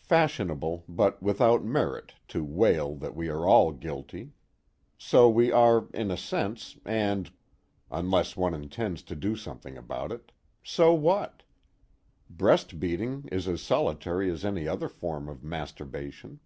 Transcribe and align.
Fashionable 0.00 0.84
but 0.88 1.22
without 1.22 1.62
merit, 1.62 2.14
to 2.28 2.42
wail 2.42 2.94
that 2.96 3.14
we 3.14 3.28
are 3.28 3.46
all 3.46 3.72
guilty. 3.72 4.32
So 4.96 5.28
we 5.28 5.52
are, 5.52 5.88
in 5.92 6.10
a 6.10 6.16
sense, 6.16 6.78
and 6.86 7.30
(unless 7.90 8.38
one 8.38 8.54
intends 8.54 9.02
to 9.02 9.14
do 9.14 9.36
something 9.36 9.76
about 9.76 10.12
it) 10.12 10.32
so 10.62 10.94
what? 10.94 11.42
Breast 12.30 12.80
beating 12.80 13.28
is 13.30 13.46
as 13.48 13.60
solitary 13.60 14.30
as 14.30 14.46
any 14.46 14.66
other 14.66 14.88
form 14.88 15.28
of 15.28 15.44
masturbation. 15.44 16.40